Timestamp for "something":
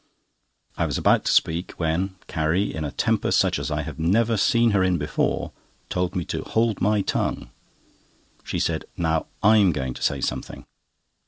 10.19-10.65